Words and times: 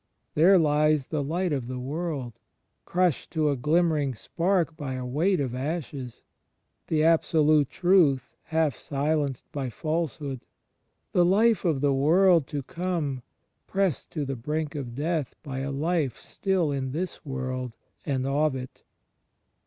There 0.33 0.57
lies 0.57 1.05
the 1.05 1.21
Light 1.23 1.53
of 1.53 1.67
the 1.67 1.77
World, 1.77 2.39
crushed 2.85 3.29
to 3.33 3.51
a 3.51 3.55
glimmering 3.55 4.15
spark 4.15 4.75
by 4.75 4.95
a 4.95 5.05
weight 5.05 5.39
of 5.39 5.53
ashes; 5.53 6.23
the 6.87 7.01
Abso 7.01 7.45
lute 7.45 7.69
Truth, 7.69 8.33
half 8.45 8.75
silenced 8.75 9.45
by 9.51 9.69
Falsehood; 9.69 10.41
the 11.11 11.23
Life 11.23 11.65
of 11.65 11.81
the 11.81 11.93
World 11.93 12.47
to 12.47 12.63
come 12.63 13.21
pressed 13.67 14.09
to 14.13 14.25
the 14.25 14.35
brink 14.35 14.73
of 14.73 14.95
death 14.95 15.35
by 15.43 15.59
a 15.59 15.69
life 15.69 16.19
still 16.19 16.71
in 16.71 16.93
this 16.93 17.23
world, 17.23 17.73
and 18.03 18.25
of 18.25 18.55
it. 18.55 18.81